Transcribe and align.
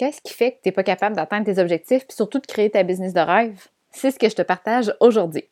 Qu'est-ce 0.00 0.22
qui 0.22 0.32
fait 0.32 0.52
que 0.52 0.56
tu 0.62 0.68
n'es 0.68 0.72
pas 0.72 0.82
capable 0.82 1.14
d'atteindre 1.14 1.44
tes 1.44 1.60
objectifs 1.60 2.04
et 2.08 2.12
surtout 2.14 2.38
de 2.38 2.46
créer 2.46 2.70
ta 2.70 2.82
business 2.84 3.12
de 3.12 3.20
rêve? 3.20 3.68
C'est 3.90 4.10
ce 4.10 4.18
que 4.18 4.30
je 4.30 4.34
te 4.34 4.40
partage 4.40 4.90
aujourd'hui. 4.98 5.44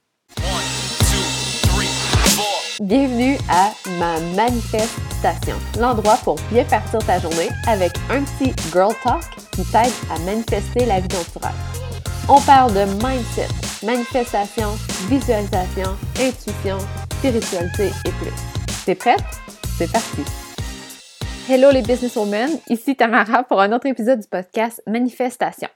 Bienvenue 2.80 3.36
à 3.50 3.72
ma 3.98 4.18
manifestation, 4.34 5.54
l'endroit 5.78 6.16
pour 6.24 6.36
bien 6.50 6.64
partir 6.64 6.98
ta 7.00 7.18
journée 7.18 7.50
avec 7.66 7.92
un 8.08 8.22
petit 8.24 8.54
girl 8.72 8.94
talk 9.04 9.20
qui 9.52 9.64
t'aide 9.70 9.92
à 10.10 10.18
manifester 10.20 10.86
la 10.86 11.00
vie 11.00 11.08
dont 11.08 11.24
tu. 11.30 11.46
On 12.30 12.40
parle 12.40 12.72
de 12.72 12.86
mindset, 13.04 13.48
manifestation, 13.84 14.70
visualisation, 15.10 15.94
intuition, 16.18 16.78
spiritualité 17.18 17.90
et 18.06 18.12
plus. 18.12 18.32
T'es 18.86 18.94
prête? 18.94 19.20
C'est 19.76 19.92
parti! 19.92 20.47
Hello 21.50 21.70
les 21.70 21.80
businesswomen, 21.80 22.50
ici 22.68 22.94
Tamara 22.94 23.42
pour 23.42 23.58
un 23.62 23.72
autre 23.72 23.86
épisode 23.86 24.20
du 24.20 24.28
podcast 24.28 24.82
Manifestation. 24.86 25.70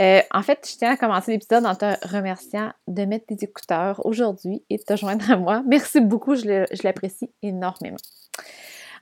Euh, 0.00 0.20
en 0.32 0.42
fait, 0.42 0.68
je 0.68 0.78
tiens 0.78 0.90
à 0.90 0.96
commencer 0.96 1.30
l'épisode 1.30 1.64
en 1.64 1.76
te 1.76 2.08
remerciant 2.08 2.72
de 2.88 3.04
mettre 3.04 3.26
tes 3.26 3.44
écouteurs 3.44 4.04
aujourd'hui 4.04 4.64
et 4.68 4.78
de 4.78 4.82
te 4.82 4.96
joindre 4.96 5.30
à 5.30 5.36
moi. 5.36 5.62
Merci 5.64 6.00
beaucoup, 6.00 6.34
je 6.34 6.82
l'apprécie 6.82 7.30
énormément. 7.40 7.98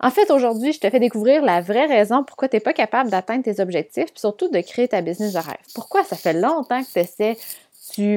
En 0.00 0.10
fait, 0.10 0.30
aujourd'hui, 0.30 0.74
je 0.74 0.80
te 0.80 0.90
fais 0.90 1.00
découvrir 1.00 1.42
la 1.42 1.62
vraie 1.62 1.86
raison 1.86 2.22
pourquoi 2.22 2.48
tu 2.48 2.56
n'es 2.56 2.60
pas 2.60 2.74
capable 2.74 3.08
d'atteindre 3.08 3.42
tes 3.42 3.58
objectifs, 3.58 4.12
puis 4.12 4.20
surtout 4.20 4.48
de 4.50 4.60
créer 4.60 4.88
ta 4.88 5.00
business 5.00 5.32
de 5.32 5.38
rêve. 5.38 5.56
Pourquoi 5.74 6.04
ça 6.04 6.16
fait 6.16 6.34
longtemps 6.34 6.82
que 6.82 6.92
tu 6.92 6.98
essaies, 6.98 7.38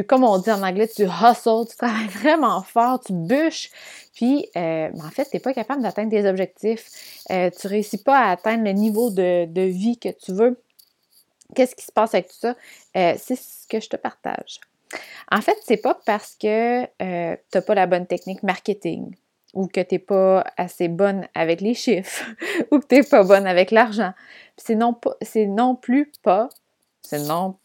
comme 0.07 0.23
on 0.23 0.37
dit 0.37 0.51
en 0.51 0.63
anglais, 0.63 0.87
tu 0.87 1.03
hustles, 1.03 1.67
tu 1.69 1.77
travailles 1.77 2.07
vraiment 2.21 2.61
fort, 2.63 2.99
tu 2.99 3.13
bûches, 3.13 3.69
puis, 4.13 4.49
euh, 4.57 4.89
ben, 4.89 5.05
en 5.05 5.09
fait, 5.09 5.25
tu 5.25 5.35
n'es 5.35 5.39
pas 5.39 5.53
capable 5.53 5.81
d'atteindre 5.81 6.11
tes 6.11 6.27
objectifs. 6.27 6.89
Euh, 7.31 7.49
tu 7.49 7.67
ne 7.67 7.71
réussis 7.71 8.03
pas 8.03 8.19
à 8.19 8.31
atteindre 8.31 8.63
le 8.63 8.71
niveau 8.71 9.09
de, 9.09 9.61
vie 9.61 9.97
que 9.97 10.09
tu 10.09 10.33
veux. 10.33 10.61
Qu'est-ce 11.55 11.75
qui 11.75 11.85
se 11.85 11.91
passe 11.91 12.13
avec 12.13 12.27
tout 12.27 12.39
ça? 12.39 12.55
Euh, 12.97 13.15
c'est 13.17 13.35
ce 13.35 13.67
que 13.67 13.79
je 13.79 13.89
te 13.89 13.95
partage. 13.95 14.59
En 15.31 15.41
fait, 15.41 15.57
c'est 15.63 15.77
pas 15.77 15.97
parce 16.05 16.35
que 16.35 16.83
tu 16.83 16.89
n'as 16.99 17.61
pas 17.61 17.75
la 17.75 17.87
bonne 17.87 18.05
technique 18.05 18.43
marketing 18.43 19.15
ou 19.53 19.67
que 19.67 19.81
tu 19.81 19.95
n'es 19.95 19.99
pas 19.99 20.45
assez 20.57 20.87
bonne 20.87 21.27
avec 21.33 21.61
les 21.61 21.73
chiffres 21.73 22.25
ou 22.71 22.79
que 22.79 22.87
tu 22.87 22.95
n'es 22.95 23.03
pas 23.03 23.23
bonne 23.23 23.47
avec 23.47 23.71
l'argent. 23.71 24.13
C'est 24.57 24.75
non, 24.75 24.95
non 25.35 25.75
plus 25.75 26.11
pas, 26.21 26.49
c'est 27.01 27.19
non, 27.19 27.55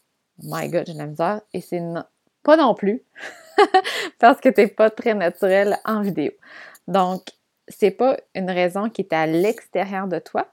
my 0.43 0.69
God, 0.69 0.85
j'ai 0.87 0.93
la 0.93 1.07
misère, 1.07 1.41
et 1.53 1.61
c'est 1.61 1.81
pas 2.43 2.57
non 2.57 2.73
plus 2.73 3.03
parce 4.19 4.39
que 4.39 4.49
tu 4.49 4.61
n'es 4.61 4.67
pas 4.67 4.89
très 4.89 5.13
naturel 5.13 5.77
en 5.85 6.01
vidéo. 6.01 6.31
Donc, 6.87 7.23
c'est 7.67 7.91
pas 7.91 8.17
une 8.35 8.49
raison 8.49 8.89
qui 8.89 9.01
est 9.01 9.13
à 9.13 9.27
l'extérieur 9.27 10.07
de 10.07 10.19
toi, 10.19 10.47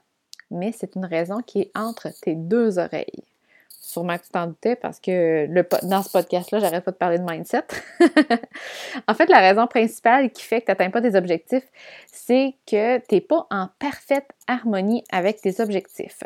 mais 0.51 0.71
c'est 0.71 0.95
une 0.95 1.05
raison 1.05 1.41
qui 1.41 1.61
est 1.61 1.71
entre 1.75 2.09
tes 2.21 2.35
deux 2.35 2.77
oreilles. 2.77 3.23
Sûrement 3.69 4.17
que 4.17 4.23
tu 4.23 4.29
t'en 4.29 4.47
doutais 4.47 4.75
parce 4.75 4.99
que 4.99 5.47
dans 5.85 6.01
ce 6.01 6.09
podcast-là, 6.09 6.59
j'arrête 6.59 6.83
pas 6.83 6.91
de 6.91 6.97
parler 6.97 7.19
de 7.19 7.23
mindset. 7.23 7.65
en 9.07 9.13
fait, 9.13 9.29
la 9.29 9.39
raison 9.39 9.67
principale 9.67 10.31
qui 10.31 10.43
fait 10.43 10.61
que 10.61 10.65
tu 10.65 10.71
n'atteins 10.71 10.89
pas 10.89 11.01
tes 11.01 11.15
objectifs, 11.15 11.67
c'est 12.11 12.55
que 12.65 12.97
tu 12.97 13.15
n'es 13.15 13.21
pas 13.21 13.45
en 13.51 13.69
parfaite 13.79 14.27
harmonie 14.47 15.03
avec 15.11 15.39
tes 15.39 15.61
objectifs. 15.61 16.23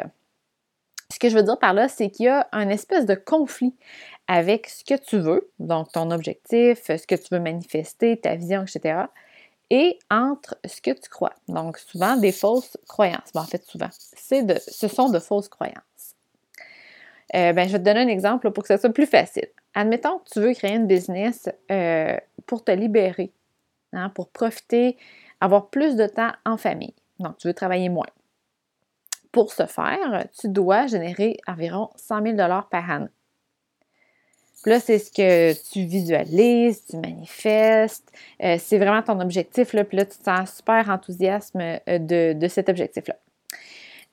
Ce 1.11 1.19
que 1.19 1.29
je 1.29 1.35
veux 1.35 1.43
dire 1.43 1.57
par 1.57 1.73
là, 1.73 1.87
c'est 1.87 2.09
qu'il 2.09 2.25
y 2.25 2.29
a 2.29 2.47
un 2.51 2.69
espèce 2.69 3.05
de 3.05 3.15
conflit 3.15 3.75
avec 4.27 4.67
ce 4.67 4.83
que 4.83 4.99
tu 4.99 5.17
veux, 5.17 5.49
donc 5.59 5.91
ton 5.91 6.11
objectif, 6.11 6.83
ce 6.85 7.07
que 7.07 7.15
tu 7.15 7.27
veux 7.31 7.39
manifester, 7.39 8.17
ta 8.17 8.35
vision, 8.35 8.63
etc., 8.63 9.05
et 9.71 9.99
entre 10.09 10.57
ce 10.65 10.81
que 10.81 10.91
tu 10.91 11.09
crois. 11.09 11.33
Donc, 11.47 11.77
souvent, 11.77 12.17
des 12.17 12.31
fausses 12.31 12.77
croyances. 12.87 13.31
en 13.35 13.43
fait, 13.43 13.63
souvent, 13.63 13.89
de, 14.31 14.55
ce 14.67 14.87
sont 14.87 15.09
de 15.09 15.19
fausses 15.19 15.47
croyances. 15.47 16.15
Euh, 17.35 17.53
ben, 17.53 17.67
je 17.67 17.73
vais 17.73 17.79
te 17.79 17.83
donner 17.83 18.01
un 18.01 18.07
exemple 18.07 18.49
pour 18.51 18.63
que 18.63 18.67
ça 18.67 18.79
soit 18.79 18.89
plus 18.89 19.05
facile. 19.05 19.47
Admettons 19.75 20.17
que 20.19 20.29
tu 20.31 20.39
veux 20.39 20.53
créer 20.53 20.75
une 20.75 20.87
business 20.87 21.47
euh, 21.71 22.17
pour 22.47 22.63
te 22.63 22.71
libérer, 22.71 23.31
hein, 23.93 24.09
pour 24.09 24.29
profiter, 24.29 24.97
avoir 25.39 25.69
plus 25.69 25.95
de 25.95 26.07
temps 26.07 26.31
en 26.45 26.57
famille. 26.57 26.95
Donc, 27.19 27.37
tu 27.37 27.47
veux 27.47 27.53
travailler 27.53 27.89
moins. 27.89 28.07
Pour 29.31 29.51
ce 29.53 29.65
faire, 29.65 30.25
tu 30.39 30.49
dois 30.49 30.87
générer 30.87 31.37
environ 31.47 31.89
100 31.95 32.23
000 32.23 32.37
par 32.69 32.89
an. 32.89 33.07
Puis 34.61 34.71
là, 34.71 34.79
c'est 34.79 34.99
ce 34.99 35.11
que 35.11 35.53
tu 35.71 35.85
visualises, 35.85 36.83
tu 36.85 36.97
manifestes, 36.97 38.11
euh, 38.43 38.57
c'est 38.59 38.77
vraiment 38.77 39.01
ton 39.01 39.19
objectif, 39.21 39.71
là, 39.73 39.85
puis 39.85 39.97
là, 39.97 40.05
tu 40.05 40.17
te 40.17 40.23
sens 40.23 40.57
super 40.57 40.89
enthousiasme 40.89 41.61
euh, 41.61 42.33
de, 42.33 42.47
cet 42.49 42.67
objectif-là. 42.67 43.15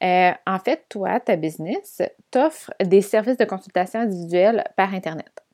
Euh, 0.05 0.33
en 0.47 0.59
fait, 0.61 0.85
toi, 0.89 1.19
ta 1.19 1.37
business 1.37 2.01
t'offre 2.31 2.73
des 2.85 3.03
services 3.03 3.39
de 3.39 3.45
consultation 3.45 4.01
individuelle 4.01 4.65
par 4.77 4.95
Internet. 4.95 5.45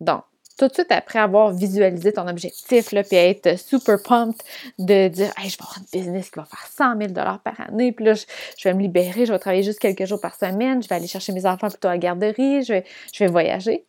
Donc, 0.00 0.22
tout 0.56 0.68
de 0.68 0.72
suite 0.72 0.92
après 0.92 1.18
avoir 1.18 1.52
visualisé 1.52 2.12
ton 2.12 2.28
objectif, 2.28 2.92
là, 2.92 3.02
puis 3.02 3.16
être 3.16 3.58
super 3.58 4.00
pumped 4.02 4.40
de 4.78 5.08
dire 5.08 5.32
hey, 5.36 5.48
je 5.48 5.56
vais 5.56 5.62
avoir 5.62 5.78
une 5.78 6.00
business 6.00 6.30
qui 6.30 6.38
va 6.38 6.44
faire 6.44 6.66
100 6.66 6.98
000 6.98 7.12
par 7.12 7.60
année, 7.60 7.92
puis 7.92 8.04
là, 8.04 8.14
je, 8.14 8.24
vais 8.64 8.74
me 8.74 8.82
libérer, 8.82 9.26
je 9.26 9.32
vais 9.32 9.38
travailler 9.38 9.62
juste 9.62 9.80
quelques 9.80 10.04
jours 10.04 10.20
par 10.20 10.34
semaine, 10.34 10.82
je 10.82 10.88
vais 10.88 10.94
aller 10.94 11.06
chercher 11.06 11.32
mes 11.32 11.46
enfants 11.46 11.68
plutôt 11.68 11.88
à 11.88 11.92
la 11.92 11.98
garderie, 11.98 12.62
je 12.62 12.74
vais, 12.74 12.84
je 13.12 13.24
vais 13.24 13.30
voyager. 13.30 13.84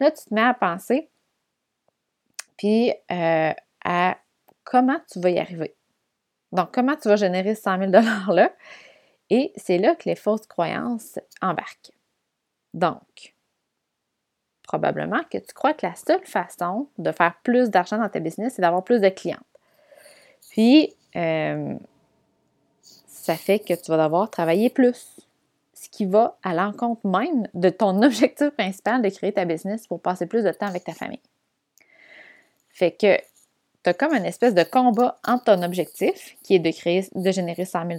Là, 0.00 0.10
tu 0.10 0.24
te 0.24 0.34
mets 0.34 0.42
à 0.42 0.54
penser, 0.54 1.08
puis 2.56 2.92
euh, 3.12 3.52
à 3.84 4.16
comment 4.64 4.98
tu 5.10 5.20
vas 5.20 5.30
y 5.30 5.38
arriver. 5.38 5.74
Donc, 6.52 6.72
comment 6.72 6.96
tu 6.96 7.08
vas 7.08 7.16
générer 7.16 7.54
100 7.54 7.90
000 7.90 7.90
là? 7.90 8.52
Et 9.30 9.52
c'est 9.56 9.78
là 9.78 9.94
que 9.94 10.08
les 10.08 10.16
fausses 10.16 10.46
croyances 10.46 11.18
embarquent. 11.40 11.92
Donc, 12.74 13.33
probablement 14.64 15.20
que 15.30 15.38
tu 15.38 15.52
crois 15.54 15.72
que 15.74 15.86
la 15.86 15.94
seule 15.94 16.24
façon 16.24 16.88
de 16.98 17.12
faire 17.12 17.34
plus 17.42 17.70
d'argent 17.70 17.98
dans 17.98 18.08
ta 18.08 18.20
business, 18.20 18.54
c'est 18.56 18.62
d'avoir 18.62 18.82
plus 18.82 19.00
de 19.00 19.08
clientes. 19.08 19.40
Puis, 20.50 20.94
euh, 21.16 21.74
ça 23.06 23.36
fait 23.36 23.58
que 23.58 23.74
tu 23.74 23.90
vas 23.90 24.02
devoir 24.04 24.30
travailler 24.30 24.70
plus 24.70 25.16
ce 25.74 25.88
qui 25.88 26.06
va 26.06 26.38
à 26.42 26.54
l'encontre 26.54 27.06
même 27.06 27.46
de 27.54 27.68
ton 27.68 28.02
objectif 28.02 28.50
principal 28.50 29.02
de 29.02 29.08
créer 29.08 29.32
ta 29.32 29.44
business 29.44 29.86
pour 29.86 30.00
passer 30.00 30.26
plus 30.26 30.44
de 30.44 30.50
temps 30.50 30.66
avec 30.66 30.84
ta 30.84 30.92
famille. 30.92 31.20
Fait 32.70 32.90
que 32.90 33.16
tu 33.16 33.90
as 33.90 33.94
comme 33.94 34.14
une 34.14 34.24
espèce 34.24 34.54
de 34.54 34.62
combat 34.62 35.18
entre 35.26 35.44
ton 35.44 35.62
objectif, 35.62 36.36
qui 36.42 36.54
est 36.56 36.58
de 36.58 36.70
créer, 36.70 37.06
de 37.14 37.30
générer 37.30 37.64
100 37.64 37.98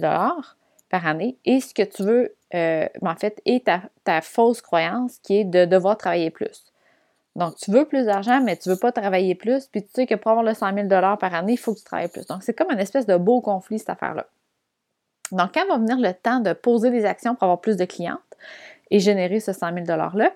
par 0.88 1.06
année, 1.06 1.36
et 1.44 1.60
ce 1.60 1.72
que 1.74 1.82
tu 1.82 2.02
veux, 2.02 2.34
euh, 2.54 2.86
en 3.02 3.16
fait, 3.16 3.40
et 3.44 3.62
ta, 3.62 4.20
fausse 4.20 4.60
croyance 4.60 5.18
qui 5.18 5.38
est 5.38 5.44
de 5.44 5.64
devoir 5.64 5.96
travailler 5.96 6.30
plus. 6.30 6.64
Donc, 7.34 7.56
tu 7.56 7.70
veux 7.70 7.84
plus 7.84 8.06
d'argent, 8.06 8.40
mais 8.40 8.56
tu 8.56 8.68
ne 8.68 8.74
veux 8.74 8.80
pas 8.80 8.92
travailler 8.92 9.34
plus, 9.34 9.66
puis 9.66 9.82
tu 9.82 9.90
sais 9.92 10.06
que 10.06 10.14
pour 10.14 10.30
avoir 10.30 10.44
le 10.44 10.54
100 10.54 10.74
000 10.74 10.88
par 10.88 11.34
année, 11.34 11.52
il 11.52 11.58
faut 11.58 11.74
que 11.74 11.78
tu 11.78 11.84
travailles 11.84 12.08
plus. 12.08 12.26
Donc, 12.26 12.42
c'est 12.42 12.54
comme 12.54 12.70
une 12.70 12.78
espèce 12.78 13.06
de 13.06 13.16
beau 13.16 13.40
conflit, 13.40 13.78
cette 13.78 13.90
affaire-là. 13.90 14.26
Donc, 15.32 15.50
quand 15.54 15.66
va 15.68 15.78
venir 15.78 15.98
le 15.98 16.14
temps 16.14 16.40
de 16.40 16.52
poser 16.52 16.90
des 16.90 17.04
actions 17.04 17.34
pour 17.34 17.44
avoir 17.44 17.60
plus 17.60 17.76
de 17.76 17.84
clientes 17.84 18.20
et 18.90 19.00
générer 19.00 19.40
ce 19.40 19.52
100 19.52 19.74
000 19.74 19.86
$-là, 19.86 20.32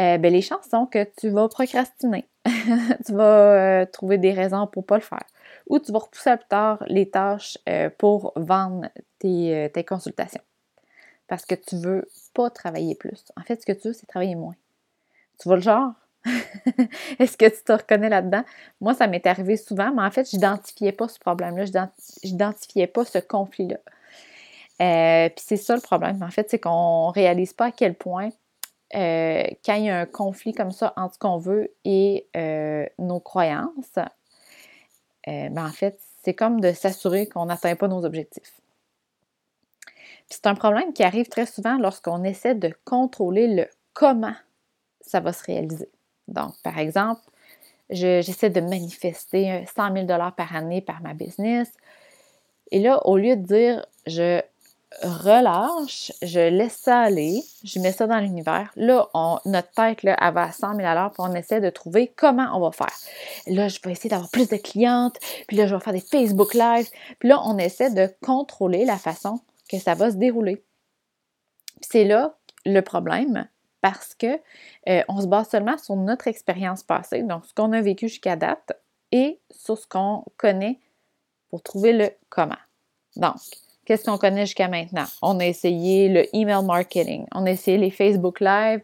euh, 0.00 0.18
ben, 0.18 0.32
les 0.32 0.42
chances 0.42 0.68
sont 0.68 0.86
que 0.86 1.04
tu 1.18 1.30
vas 1.30 1.48
procrastiner. 1.48 2.28
tu 3.06 3.12
vas 3.12 3.82
euh, 3.82 3.86
trouver 3.86 4.18
des 4.18 4.32
raisons 4.32 4.66
pour 4.66 4.82
ne 4.82 4.86
pas 4.86 4.96
le 4.96 5.02
faire. 5.02 5.24
Ou 5.68 5.78
tu 5.78 5.92
vas 5.92 6.00
repousser 6.00 6.36
plus 6.36 6.48
tard 6.48 6.82
les 6.88 7.08
tâches 7.08 7.56
euh, 7.68 7.88
pour 7.96 8.32
vendre 8.36 8.88
tes, 9.18 9.70
tes, 9.72 9.84
consultations. 9.84 10.42
Parce 11.28 11.46
que 11.46 11.54
tu 11.54 11.76
veux 11.76 12.08
pas 12.34 12.50
travailler 12.50 12.94
plus. 12.94 13.24
En 13.36 13.42
fait, 13.42 13.60
ce 13.60 13.66
que 13.66 13.72
tu 13.72 13.88
veux, 13.88 13.94
c'est 13.94 14.06
travailler 14.06 14.34
moins. 14.34 14.56
Tu 15.40 15.48
vois 15.48 15.56
le 15.56 15.62
genre? 15.62 15.92
Est-ce 17.18 17.36
que 17.36 17.48
tu 17.48 17.62
te 17.64 17.72
reconnais 17.72 18.08
là-dedans? 18.08 18.44
Moi, 18.80 18.94
ça 18.94 19.06
m'est 19.06 19.26
arrivé 19.26 19.56
souvent, 19.56 19.92
mais 19.94 20.02
en 20.02 20.10
fait, 20.10 20.30
je 20.30 20.36
n'identifiais 20.36 20.92
pas 20.92 21.08
ce 21.08 21.18
problème-là, 21.18 21.64
je 21.66 22.28
n'identifiais 22.28 22.86
pas 22.86 23.04
ce 23.04 23.18
conflit-là. 23.18 23.78
Euh, 24.82 25.28
puis 25.28 25.44
c'est 25.46 25.56
ça 25.56 25.74
le 25.74 25.80
problème, 25.80 26.22
en 26.22 26.30
fait, 26.30 26.50
c'est 26.50 26.58
qu'on 26.58 27.08
réalise 27.10 27.52
pas 27.52 27.66
à 27.66 27.70
quel 27.70 27.94
point, 27.94 28.30
euh, 28.94 29.44
quand 29.64 29.74
il 29.74 29.84
y 29.84 29.90
a 29.90 30.00
un 30.00 30.06
conflit 30.06 30.52
comme 30.52 30.72
ça 30.72 30.92
entre 30.96 31.14
ce 31.14 31.18
qu'on 31.18 31.38
veut 31.38 31.72
et 31.84 32.26
euh, 32.36 32.86
nos 32.98 33.20
croyances, 33.20 33.98
ben 35.26 35.66
en 35.66 35.72
fait, 35.72 35.98
c'est 36.22 36.34
comme 36.34 36.60
de 36.60 36.72
s'assurer 36.72 37.28
qu'on 37.28 37.46
n'atteint 37.46 37.76
pas 37.76 37.88
nos 37.88 38.04
objectifs. 38.04 38.52
C'est 40.30 40.46
un 40.46 40.54
problème 40.54 40.92
qui 40.92 41.02
arrive 41.02 41.28
très 41.28 41.46
souvent 41.46 41.78
lorsqu'on 41.78 42.24
essaie 42.24 42.54
de 42.54 42.72
contrôler 42.84 43.46
le 43.48 43.68
comment 43.92 44.34
ça 45.00 45.20
va 45.20 45.32
se 45.32 45.44
réaliser. 45.44 45.90
Donc, 46.28 46.54
par 46.62 46.78
exemple, 46.78 47.20
j'essaie 47.90 48.50
de 48.50 48.60
manifester 48.60 49.64
100 49.74 49.92
000 49.94 50.06
par 50.06 50.56
année 50.56 50.80
par 50.80 51.02
ma 51.02 51.14
business. 51.14 51.70
Et 52.70 52.80
là, 52.80 53.06
au 53.06 53.16
lieu 53.16 53.36
de 53.36 53.42
dire 53.42 53.86
je 54.06 54.40
relâche, 55.02 56.12
je 56.22 56.38
laisse 56.38 56.76
ça 56.76 57.00
aller, 57.00 57.42
je 57.64 57.80
mets 57.80 57.92
ça 57.92 58.06
dans 58.06 58.18
l'univers. 58.18 58.70
Là, 58.76 59.08
notre 59.44 59.70
tête, 59.72 60.02
là, 60.02 60.16
elle 60.20 60.34
va 60.34 60.44
à 60.44 60.52
100 60.52 60.76
000 60.76 60.86
à 60.86 61.10
puis 61.10 61.16
on 61.18 61.34
essaie 61.34 61.60
de 61.60 61.70
trouver 61.70 62.12
comment 62.14 62.48
on 62.54 62.60
va 62.60 62.70
faire. 62.70 62.94
Là, 63.46 63.68
je 63.68 63.80
vais 63.84 63.92
essayer 63.92 64.10
d'avoir 64.10 64.30
plus 64.30 64.48
de 64.48 64.56
clientes, 64.56 65.16
puis 65.48 65.56
là, 65.56 65.66
je 65.66 65.74
vais 65.74 65.80
faire 65.80 65.92
des 65.92 66.00
Facebook 66.00 66.54
Live, 66.54 66.88
puis 67.18 67.28
là, 67.28 67.40
on 67.44 67.58
essaie 67.58 67.90
de 67.90 68.08
contrôler 68.24 68.84
la 68.84 68.96
façon 68.96 69.40
que 69.68 69.78
ça 69.78 69.94
va 69.94 70.10
se 70.10 70.16
dérouler. 70.16 70.64
c'est 71.80 72.04
là 72.04 72.36
le 72.66 72.80
problème 72.80 73.48
parce 73.80 74.14
que 74.14 74.40
euh, 74.88 75.02
on 75.08 75.20
se 75.20 75.26
base 75.26 75.50
seulement 75.50 75.76
sur 75.76 75.96
notre 75.96 76.26
expérience 76.26 76.82
passée, 76.82 77.22
donc 77.22 77.44
ce 77.44 77.52
qu'on 77.52 77.72
a 77.72 77.82
vécu 77.82 78.08
jusqu'à 78.08 78.36
date, 78.36 78.72
et 79.14 79.38
sur 79.50 79.78
ce 79.78 79.86
qu'on 79.86 80.24
connaît 80.36 80.80
pour 81.48 81.62
trouver 81.62 81.92
le 81.92 82.10
comment. 82.30 82.58
Donc, 83.14 83.36
qu'est-ce 83.84 84.04
qu'on 84.04 84.18
connaît 84.18 84.44
jusqu'à 84.44 84.66
maintenant? 84.66 85.04
On 85.22 85.38
a 85.38 85.46
essayé 85.46 86.08
le 86.08 86.34
email 86.34 86.64
marketing, 86.64 87.26
on 87.32 87.46
a 87.46 87.52
essayé 87.52 87.78
les 87.78 87.90
Facebook 87.90 88.40
Live, 88.40 88.80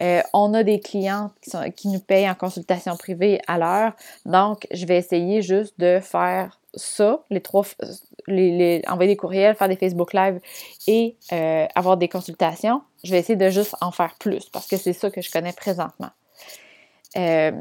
euh, 0.00 0.22
on 0.32 0.54
a 0.54 0.62
des 0.62 0.78
clients 0.78 1.32
qui, 1.74 1.88
nous 1.88 1.98
payent 1.98 2.30
en 2.30 2.36
consultation 2.36 2.96
privée 2.96 3.40
à 3.48 3.58
l'heure. 3.58 3.94
Donc, 4.24 4.68
je 4.70 4.86
vais 4.86 4.98
essayer 4.98 5.42
juste 5.42 5.80
de 5.80 5.98
faire 6.00 6.60
ça, 6.74 7.24
les 7.28 7.40
trois, 7.40 7.64
envoyer 8.28 9.12
des 9.12 9.16
courriels, 9.16 9.54
faire 9.54 9.68
des 9.68 9.76
Facebook 9.76 10.12
Live 10.12 10.40
et 10.86 11.16
euh, 11.32 11.66
avoir 11.74 11.96
des 11.96 12.08
consultations, 12.08 12.82
je 13.04 13.10
vais 13.10 13.18
essayer 13.18 13.36
de 13.36 13.50
juste 13.50 13.74
en 13.80 13.90
faire 13.90 14.16
plus 14.18 14.48
parce 14.50 14.66
que 14.66 14.76
c'est 14.76 14.92
ça 14.92 15.10
que 15.10 15.20
je 15.20 15.30
connais 15.30 15.52
présentement. 15.52 16.10
Euh, 17.16 17.52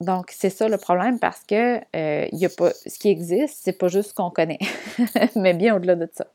donc, 0.00 0.30
c'est 0.30 0.50
ça 0.50 0.68
le 0.68 0.76
problème 0.76 1.18
parce 1.18 1.42
que 1.44 1.78
euh, 1.96 2.28
y 2.32 2.44
a 2.44 2.48
pas, 2.48 2.72
ce 2.72 2.98
qui 2.98 3.08
existe, 3.08 3.60
c'est 3.62 3.78
pas 3.78 3.88
juste 3.88 4.10
ce 4.10 4.14
qu'on 4.14 4.30
connaît, 4.30 4.58
mais 5.36 5.54
bien 5.54 5.76
au-delà 5.76 5.94
de 5.94 6.08
ça. 6.12 6.26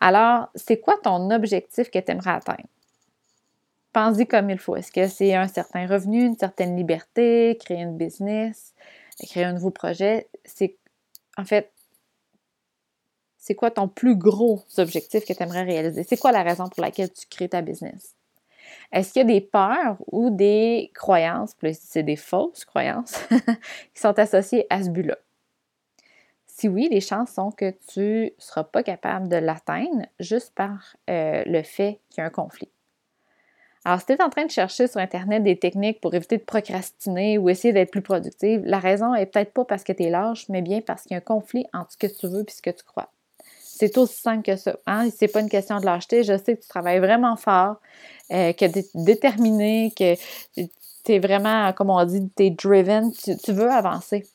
Alors, 0.00 0.48
c'est 0.54 0.80
quoi 0.80 0.96
ton 1.02 1.30
objectif 1.30 1.90
que 1.90 1.98
tu 1.98 2.10
aimerais 2.10 2.30
atteindre? 2.30 2.64
Pense-y 3.92 4.26
comme 4.26 4.50
il 4.50 4.58
faut. 4.58 4.76
Est-ce 4.76 4.92
que 4.92 5.08
c'est 5.08 5.34
un 5.34 5.48
certain 5.48 5.86
revenu, 5.86 6.24
une 6.24 6.36
certaine 6.36 6.76
liberté, 6.76 7.58
créer 7.60 7.82
une 7.82 7.96
business, 7.96 8.74
créer 9.28 9.44
un 9.44 9.52
nouveau 9.52 9.70
projet? 9.70 10.28
C'est 10.44 10.76
en 11.36 11.44
fait, 11.44 11.72
c'est 13.36 13.54
quoi 13.54 13.70
ton 13.70 13.88
plus 13.88 14.16
gros 14.16 14.62
objectif 14.76 15.24
que 15.24 15.32
tu 15.32 15.42
aimerais 15.42 15.62
réaliser? 15.62 16.04
C'est 16.04 16.18
quoi 16.18 16.32
la 16.32 16.42
raison 16.42 16.68
pour 16.68 16.82
laquelle 16.82 17.12
tu 17.12 17.26
crées 17.26 17.48
ta 17.48 17.62
business? 17.62 18.14
Est-ce 18.92 19.12
qu'il 19.12 19.20
y 19.20 19.24
a 19.24 19.28
des 19.28 19.40
peurs 19.40 19.96
ou 20.12 20.30
des 20.30 20.90
croyances, 20.94 21.54
plus 21.54 21.78
c'est 21.80 22.02
des 22.02 22.16
fausses 22.16 22.64
croyances, 22.64 23.20
qui 23.94 24.00
sont 24.00 24.18
associées 24.18 24.66
à 24.68 24.82
ce 24.82 24.90
but-là? 24.90 25.16
Si 26.46 26.68
oui, 26.68 26.88
les 26.90 27.00
chances 27.00 27.32
sont 27.32 27.50
que 27.50 27.70
tu 27.92 28.00
ne 28.00 28.30
seras 28.38 28.64
pas 28.64 28.82
capable 28.82 29.28
de 29.28 29.36
l'atteindre 29.36 30.04
juste 30.18 30.54
par 30.54 30.96
euh, 31.08 31.42
le 31.46 31.62
fait 31.62 32.00
qu'il 32.10 32.20
y 32.20 32.20
a 32.20 32.26
un 32.26 32.30
conflit. 32.30 32.70
Alors, 33.84 34.00
si 34.00 34.06
tu 34.06 34.12
es 34.12 34.22
en 34.22 34.28
train 34.28 34.44
de 34.44 34.50
chercher 34.50 34.88
sur 34.88 35.00
Internet 35.00 35.42
des 35.42 35.58
techniques 35.58 36.00
pour 36.00 36.14
éviter 36.14 36.36
de 36.36 36.42
procrastiner 36.42 37.38
ou 37.38 37.48
essayer 37.48 37.72
d'être 37.72 37.90
plus 37.90 38.02
productive, 38.02 38.62
la 38.64 38.78
raison 38.78 39.14
est 39.14 39.26
peut-être 39.26 39.54
pas 39.54 39.64
parce 39.64 39.84
que 39.84 39.92
tu 39.92 40.02
es 40.02 40.10
lâche, 40.10 40.48
mais 40.50 40.60
bien 40.60 40.82
parce 40.82 41.02
qu'il 41.02 41.12
y 41.12 41.14
a 41.14 41.18
un 41.18 41.20
conflit 41.20 41.64
entre 41.72 41.92
ce 41.92 41.96
que 41.96 42.06
tu 42.06 42.26
veux 42.26 42.44
et 42.46 42.50
ce 42.50 42.60
que 42.60 42.70
tu 42.70 42.84
crois. 42.84 43.10
C'est 43.80 43.96
aussi 43.96 44.20
simple 44.20 44.42
que 44.42 44.56
ça. 44.56 44.76
Hein? 44.86 45.08
C'est 45.16 45.28
pas 45.28 45.40
une 45.40 45.48
question 45.48 45.80
de 45.80 45.86
lâcheté. 45.86 46.22
Je 46.22 46.36
sais 46.36 46.56
que 46.56 46.60
tu 46.60 46.68
travailles 46.68 46.98
vraiment 46.98 47.36
fort, 47.36 47.76
euh, 48.30 48.52
que 48.52 48.66
tu 48.66 48.80
es 48.80 48.86
déterminé, 48.94 49.90
que 49.96 50.16
tu 50.54 51.12
es 51.12 51.18
vraiment, 51.18 51.72
comme 51.72 51.88
on 51.88 52.04
dit, 52.04 52.30
tu 52.36 52.44
es 52.44 52.50
driven, 52.50 53.10
tu, 53.12 53.52
veux 53.52 53.70
avancer. 53.70 54.26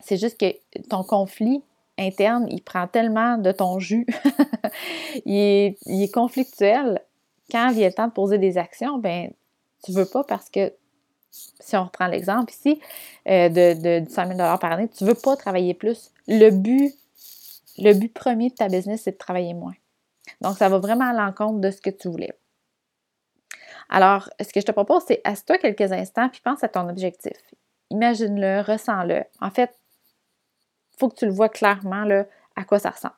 C'est 0.00 0.16
juste 0.16 0.40
que 0.40 0.56
ton 0.88 1.02
conflit 1.04 1.62
interne, 1.98 2.46
il 2.50 2.62
prend 2.62 2.86
tellement 2.86 3.36
de 3.36 3.52
ton 3.52 3.78
jus, 3.78 4.06
il, 5.26 5.36
est, 5.36 5.78
il, 5.84 6.02
est, 6.02 6.12
conflictuel 6.12 7.02
quand 7.50 7.72
vient 7.72 7.88
le 7.88 7.94
temps 7.94 8.08
de 8.08 8.12
poser 8.12 8.38
des 8.38 8.58
actions, 8.58 8.98
ben 8.98 9.32
tu 9.84 9.92
veux 9.92 10.06
pas 10.06 10.24
parce 10.24 10.48
que 10.48 10.72
si 11.30 11.76
on 11.76 11.84
reprend 11.84 12.06
l'exemple 12.06 12.52
ici 12.52 12.80
euh, 13.28 13.48
de, 13.48 14.00
de 14.04 14.08
5 14.08 14.36
000 14.36 14.38
par 14.38 14.72
année, 14.72 14.88
tu 14.88 15.04
veux 15.04 15.14
pas 15.14 15.36
travailler 15.36 15.74
plus. 15.74 16.12
Le 16.28 16.50
but, 16.50 16.94
le 17.78 17.92
but 17.92 18.12
premier 18.12 18.50
de 18.50 18.54
ta 18.54 18.68
business, 18.68 19.02
c'est 19.02 19.12
de 19.12 19.18
travailler 19.18 19.54
moins. 19.54 19.74
Donc, 20.40 20.56
ça 20.56 20.68
va 20.68 20.78
vraiment 20.78 21.10
à 21.10 21.12
l'encontre 21.12 21.60
de 21.60 21.70
ce 21.70 21.80
que 21.80 21.90
tu 21.90 22.08
voulais. 22.08 22.32
Alors, 23.88 24.30
ce 24.40 24.52
que 24.52 24.60
je 24.60 24.66
te 24.66 24.72
propose, 24.72 25.02
c'est 25.06 25.20
assieds-toi 25.24 25.58
quelques 25.58 25.92
instants 25.92 26.28
puis 26.28 26.40
pense 26.42 26.64
à 26.64 26.68
ton 26.68 26.88
objectif. 26.88 27.36
Imagine-le, 27.90 28.60
ressens-le. 28.60 29.24
En 29.40 29.50
fait, 29.50 29.70
il 30.92 30.98
faut 30.98 31.08
que 31.08 31.16
tu 31.16 31.26
le 31.26 31.32
vois 31.32 31.48
clairement 31.48 32.04
là, 32.04 32.26
à 32.56 32.64
quoi 32.64 32.78
ça 32.78 32.90
ressemble. 32.90 33.14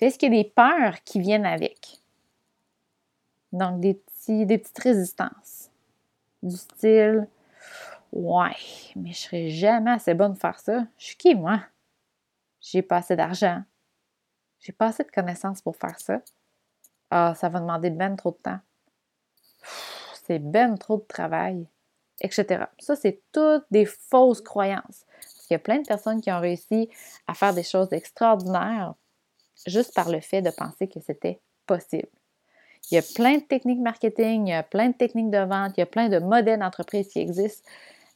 Est-ce 0.00 0.18
qu'il 0.18 0.34
y 0.34 0.38
a 0.38 0.42
des 0.42 0.48
peurs 0.48 1.02
qui 1.04 1.20
viennent 1.20 1.46
avec? 1.46 1.99
Donc, 3.52 3.80
des, 3.80 3.94
petits, 3.94 4.46
des 4.46 4.58
petites 4.58 4.78
résistances. 4.78 5.70
Du 6.42 6.56
style, 6.56 7.28
ouais, 8.12 8.56
mais 8.96 9.12
je 9.12 9.18
serai 9.18 9.50
jamais 9.50 9.92
assez 9.92 10.14
bonne 10.14 10.32
pour 10.32 10.40
faire 10.40 10.60
ça. 10.60 10.86
Je 10.96 11.04
suis 11.04 11.16
qui, 11.16 11.34
moi? 11.34 11.60
J'ai 12.60 12.82
pas 12.82 12.98
assez 12.98 13.16
d'argent. 13.16 13.62
J'ai 14.60 14.72
pas 14.72 14.86
assez 14.88 15.04
de 15.04 15.10
connaissances 15.10 15.62
pour 15.62 15.76
faire 15.76 15.98
ça. 15.98 16.20
Ah, 17.10 17.34
ça 17.34 17.48
va 17.48 17.60
demander 17.60 17.90
ben 17.90 18.16
trop 18.16 18.30
de 18.30 18.36
temps. 18.36 18.60
C'est 20.24 20.38
ben 20.38 20.76
trop 20.76 20.98
de 20.98 21.06
travail, 21.08 21.66
etc. 22.20 22.66
Ça, 22.78 22.94
c'est 22.94 23.22
toutes 23.32 23.64
des 23.70 23.86
fausses 23.86 24.42
croyances. 24.42 25.06
Parce 25.16 25.46
qu'il 25.46 25.54
y 25.54 25.56
a 25.56 25.58
plein 25.58 25.80
de 25.80 25.86
personnes 25.86 26.20
qui 26.20 26.30
ont 26.30 26.40
réussi 26.40 26.88
à 27.26 27.34
faire 27.34 27.54
des 27.54 27.64
choses 27.64 27.92
extraordinaires 27.92 28.94
juste 29.66 29.94
par 29.94 30.08
le 30.08 30.20
fait 30.20 30.42
de 30.42 30.50
penser 30.50 30.88
que 30.88 31.00
c'était 31.00 31.40
possible. 31.66 32.08
Il 32.90 32.96
y 32.96 32.98
a 32.98 33.02
plein 33.02 33.36
de 33.36 33.42
techniques 33.42 33.80
marketing, 33.80 34.48
il 34.48 34.50
y 34.50 34.54
a 34.54 34.62
plein 34.62 34.88
de 34.88 34.94
techniques 34.94 35.30
de 35.30 35.38
vente, 35.38 35.72
il 35.76 35.80
y 35.80 35.82
a 35.82 35.86
plein 35.86 36.08
de 36.08 36.18
modèles 36.18 36.58
d'entreprise 36.58 37.08
qui 37.08 37.20
existent. 37.20 37.68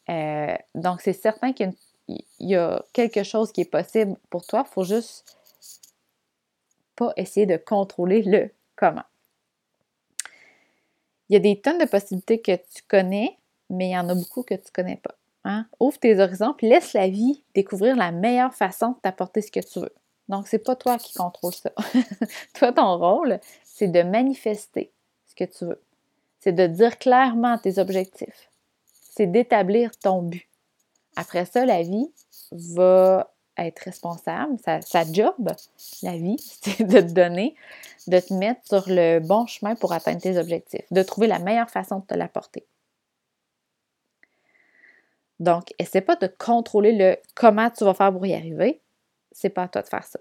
Euh, 0.09 0.57
donc, 0.75 1.01
c'est 1.01 1.13
certain 1.13 1.53
qu'il 1.53 1.73
y, 2.41 2.55
a 2.57 2.85
quelque 2.93 3.23
chose 3.23 3.53
qui 3.53 3.63
est 3.63 3.71
possible 3.71 4.17
pour 4.31 4.45
toi. 4.47 4.65
Il 4.69 4.73
faut 4.73 4.85
juste 4.85 5.37
pas 6.97 7.13
essayer 7.17 7.47
de 7.47 7.57
contrôler 7.57 8.23
le 8.23 8.51
comment. 8.77 9.05
Il 11.29 11.35
y 11.35 11.37
a 11.37 11.41
des 11.41 11.61
tonnes 11.61 11.79
de 11.79 11.87
possibilités 11.87 12.41
que 12.41 12.57
tu 12.57 12.83
connais, 12.87 13.39
mais 13.71 13.89
il 13.89 13.93
y 13.93 13.99
en 13.99 14.09
a 14.09 14.15
beaucoup 14.15 14.43
que 14.43 14.55
tu 14.55 14.67
ne 14.67 14.73
connais 14.73 15.01
pas. 15.03 15.15
Hein? 15.45 15.67
Ouvre 15.81 15.99
tes 15.99 16.19
horizons 16.21 16.55
et 16.61 16.69
laisse 16.69 16.93
la 16.93 17.09
vie 17.09 17.43
découvrir 17.55 17.97
la 17.97 18.13
meilleure 18.13 18.55
façon 18.55 18.91
de 18.91 18.97
t'apporter 19.03 19.43
ce 19.43 19.51
que 19.51 19.61
tu 19.61 19.81
veux. 19.81 19.93
Donc, 20.29 20.49
c'est 20.49 20.59
pas 20.59 20.75
toi 20.75 20.97
qui 20.99 21.13
contrôle 21.15 21.53
ça. 21.53 21.71
toi, 22.55 22.73
ton 22.73 22.97
rôle, 22.97 23.41
c'est 23.75 23.89
de 23.89 24.03
manifester 24.03 24.93
ce 25.27 25.35
que 25.35 25.43
tu 25.43 25.65
veux. 25.65 25.83
C'est 26.39 26.53
de 26.53 26.69
dire 26.69 26.97
clairement 26.97 27.59
tes 27.59 27.79
objectifs. 27.79 28.53
C'est 28.87 29.27
d'établir 29.27 29.91
ton 29.99 30.23
but. 30.23 30.49
Après 31.17 31.45
ça, 31.45 31.67
la 31.67 31.83
vie 31.83 32.13
va 32.53 33.35
être 33.57 33.81
responsable. 33.81 34.57
Sa, 34.63 35.13
job, 35.13 35.51
la 36.03 36.17
vie, 36.17 36.37
c'est 36.63 36.85
de 36.85 37.01
te 37.01 37.13
donner, 37.13 37.57
de 38.07 38.21
te 38.21 38.33
mettre 38.33 38.61
sur 38.65 38.85
le 38.87 39.19
bon 39.19 39.45
chemin 39.47 39.75
pour 39.75 39.93
atteindre 39.93 40.21
tes 40.21 40.39
objectifs, 40.39 40.87
de 40.93 41.03
trouver 41.03 41.27
la 41.27 41.41
meilleure 41.41 41.71
façon 41.71 41.99
de 41.99 42.05
te 42.05 42.15
l'apporter. 42.15 42.65
Donc, 45.41 45.75
essaie 45.81 46.01
pas 46.01 46.15
de 46.15 46.29
contrôler 46.29 46.93
le 46.93 47.17
comment 47.35 47.71
tu 47.71 47.83
vas 47.83 47.95
faire 47.95 48.13
pour 48.13 48.25
y 48.25 48.35
arriver 48.35 48.81
c'est 49.33 49.51
pas 49.51 49.65
à 49.65 49.69
toi 49.69 49.83
de 49.83 49.89
faire 49.89 50.05
ça. 50.05 50.21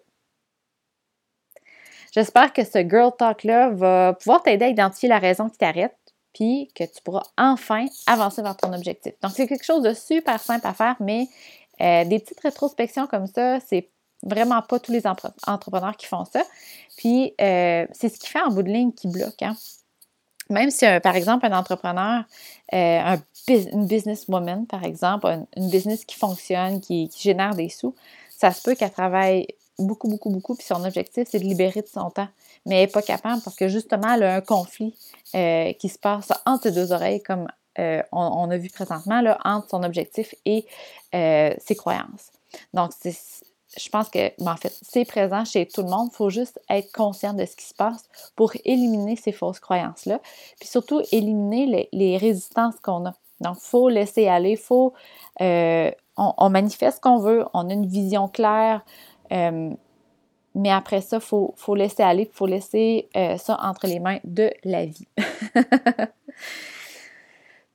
J'espère 2.13 2.53
que 2.53 2.63
ce 2.63 2.87
Girl 2.87 3.11
Talk-là 3.17 3.71
va 3.71 4.13
pouvoir 4.13 4.43
t'aider 4.43 4.65
à 4.65 4.67
identifier 4.67 5.09
la 5.09 5.17
raison 5.17 5.49
qui 5.49 5.57
t'arrête, 5.57 5.97
puis 6.31 6.69
que 6.75 6.83
tu 6.83 7.01
pourras 7.03 7.23
enfin 7.37 7.85
avancer 8.05 8.43
vers 8.43 8.55
ton 8.55 8.71
objectif. 8.71 9.13
Donc, 9.21 9.31
c'est 9.35 9.47
quelque 9.47 9.65
chose 9.65 9.81
de 9.81 9.93
super 9.93 10.39
simple 10.39 10.67
à 10.67 10.73
faire, 10.73 10.95
mais 10.99 11.27
euh, 11.81 12.05
des 12.05 12.19
petites 12.19 12.39
rétrospections 12.39 13.07
comme 13.07 13.25
ça, 13.25 13.59
c'est 13.61 13.89
vraiment 14.21 14.61
pas 14.61 14.79
tous 14.79 14.91
les 14.91 15.03
entrepreneurs 15.07 15.97
qui 15.97 16.05
font 16.05 16.23
ça. 16.25 16.43
Puis, 16.97 17.33
euh, 17.41 17.87
c'est 17.91 18.09
ce 18.09 18.19
qui 18.19 18.27
fait 18.27 18.41
en 18.41 18.49
bout 18.49 18.63
de 18.63 18.69
ligne 18.69 18.91
qui 18.91 19.07
bloque. 19.07 19.41
Hein. 19.41 19.55
Même 20.51 20.69
si, 20.69 20.85
euh, 20.85 20.99
par 20.99 21.15
exemple, 21.15 21.47
un 21.47 21.57
entrepreneur, 21.57 22.25
un, 22.71 23.17
une 23.47 23.87
businesswoman, 23.87 24.67
par 24.67 24.83
exemple, 24.83 25.45
une, 25.57 25.69
business 25.69 26.05
qui 26.05 26.15
fonctionne, 26.15 26.79
qui 26.79 27.09
génère 27.17 27.55
des 27.55 27.69
sous, 27.69 27.95
ça 28.29 28.51
se 28.51 28.61
peut 28.61 28.75
qu'elle 28.75 28.91
travaille 28.91 29.47
beaucoup, 29.79 30.07
beaucoup, 30.07 30.29
beaucoup, 30.29 30.55
puis 30.55 30.65
son 30.65 30.83
objectif, 30.83 31.27
c'est 31.29 31.39
de 31.39 31.45
libérer 31.45 31.81
de 31.81 31.87
son 31.87 32.09
temps. 32.09 32.27
Mais 32.65 32.75
elle 32.75 32.81
n'est 32.81 32.91
pas 32.91 33.01
capable 33.01 33.41
parce 33.41 33.55
que 33.55 33.67
justement, 33.67 34.13
elle 34.13 34.23
a 34.23 34.35
un 34.35 34.41
conflit 34.41 34.95
euh, 35.35 35.73
qui 35.73 35.89
se 35.89 35.99
passe 35.99 36.31
entre 36.45 36.63
ses 36.63 36.71
deux 36.71 36.91
oreilles, 36.91 37.21
comme 37.21 37.47
euh, 37.79 38.01
on, 38.11 38.49
a 38.51 38.57
vu 38.57 38.69
présentement, 38.69 39.21
là, 39.21 39.39
entre 39.43 39.69
son 39.69 39.83
objectif 39.83 40.35
et 40.45 40.65
euh, 41.15 41.53
ses 41.57 41.75
croyances. 41.75 42.31
Donc, 42.73 42.91
je 43.03 43.89
pense 43.89 44.09
que, 44.09 44.31
ben, 44.43 44.51
en 44.51 44.57
fait, 44.57 44.73
c'est 44.83 45.05
présent 45.05 45.43
chez 45.43 45.67
tout 45.67 45.81
le 45.81 45.89
monde. 45.89 46.09
Il 46.13 46.15
faut 46.15 46.29
juste 46.29 46.59
être 46.69 46.91
conscient 46.91 47.33
de 47.33 47.45
ce 47.45 47.55
qui 47.55 47.65
se 47.65 47.73
passe 47.73 48.07
pour 48.35 48.51
éliminer 48.63 49.15
ces 49.15 49.31
fausses 49.31 49.59
croyances-là. 49.59 50.19
Puis 50.59 50.69
surtout, 50.69 51.01
éliminer 51.11 51.65
les, 51.65 51.89
les 51.91 52.17
résistances 52.17 52.75
qu'on 52.81 53.07
a. 53.07 53.15
Donc, 53.41 53.57
il 53.57 53.67
faut 53.67 53.89
laisser 53.89 54.27
aller, 54.27 54.55
faut 54.55 54.93
on, 56.17 56.49
manifeste 56.49 56.97
ce 56.97 57.01
qu'on 57.01 57.17
veut, 57.17 57.45
on 57.53 57.69
a 57.69 57.73
une 57.73 57.87
vision 57.87 58.27
claire, 58.27 58.83
euh, 59.33 59.69
mais 60.55 60.69
après 60.69 61.01
ça, 61.01 61.17
il 61.17 61.21
faut, 61.21 61.75
laisser 61.75 62.03
aller, 62.03 62.29
il 62.31 62.35
faut 62.35 62.45
laisser 62.45 63.09
euh, 63.15 63.37
ça 63.37 63.57
entre 63.61 63.87
les 63.87 63.99
mains 63.99 64.19
de 64.23 64.51
la 64.63 64.85
vie. 64.85 65.07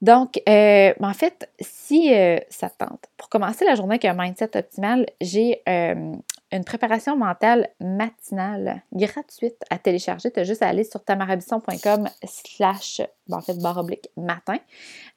Donc, 0.00 0.41
euh, 0.49 0.95
en 1.00 1.12
fait, 1.12 1.50
si 1.59 2.12
ça 2.50 2.71
tente, 2.71 3.07
pour 3.17 3.29
commencer 3.29 3.65
la 3.65 3.75
journée 3.75 3.95
avec 3.95 4.05
un 4.05 4.15
mindset 4.15 4.57
optimal, 4.57 5.07
j'ai 5.21 5.61
une 5.67 6.65
préparation 6.65 7.17
mentale 7.17 7.69
matinale 7.81 8.85
gratuite 8.93 9.61
à 9.71 9.79
télécharger. 9.79 10.31
Tu 10.31 10.38
as 10.38 10.45
juste 10.45 10.62
à 10.62 10.69
aller 10.69 10.85
sur 10.85 11.03
tamarabisson.com 11.03 12.09
slash, 12.23 13.03
en 13.29 13.41
fait, 13.41 13.59
barre 13.61 13.79
oblique 13.79 14.09
matin. 14.17 14.59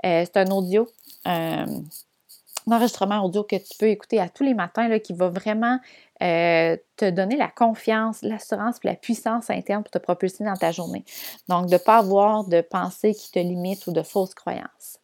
C'est 0.04 0.36
un 0.36 0.48
audio, 0.48 0.88
un 1.26 1.84
enregistrement 2.66 3.24
audio 3.24 3.44
que 3.44 3.56
tu 3.56 3.78
peux 3.78 3.88
écouter 3.88 4.20
à 4.20 4.30
tous 4.30 4.44
les 4.44 4.54
matins 4.54 5.00
qui 5.00 5.14
va 5.14 5.30
vraiment 5.30 5.80
euh, 6.22 6.78
te 6.98 7.10
donner 7.10 7.36
la 7.36 7.50
confiance, 7.50 8.22
l'assurance 8.22 8.78
la 8.84 8.96
puissance 8.96 9.50
interne 9.50 9.84
pour 9.84 9.92
te 9.92 9.98
propulser 9.98 10.44
dans 10.44 10.56
ta 10.56 10.72
journée. 10.72 11.04
Donc, 11.50 11.68
de 11.68 11.74
ne 11.74 11.78
pas 11.80 11.98
avoir 11.98 12.46
de 12.46 12.62
pensées 12.62 13.14
qui 13.14 13.32
te 13.32 13.40
limitent 13.40 13.88
ou 13.88 13.92
de 13.92 14.04
fausses 14.04 14.34
croyances. 14.34 15.00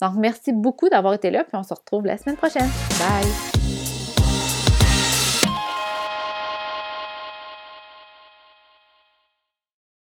Donc, 0.00 0.14
merci 0.16 0.52
beaucoup 0.52 0.88
d'avoir 0.88 1.14
été 1.14 1.30
là, 1.30 1.44
puis 1.44 1.56
on 1.56 1.62
se 1.62 1.74
retrouve 1.74 2.06
la 2.06 2.18
semaine 2.18 2.36
prochaine. 2.36 2.68
Bye! 2.98 3.65